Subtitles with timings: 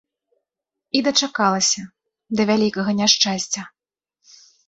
[0.99, 1.83] І дачакалася
[2.39, 3.61] да вялікага няшчасця.